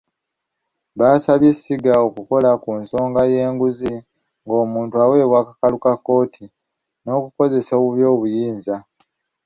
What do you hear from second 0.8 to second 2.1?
Baasabye essiga